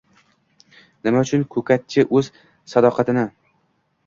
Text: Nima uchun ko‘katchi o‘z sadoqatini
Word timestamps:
Nima 1.07 1.21
uchun 1.25 1.43
ko‘katchi 1.57 2.07
o‘z 2.21 2.31
sadoqatini 2.75 3.29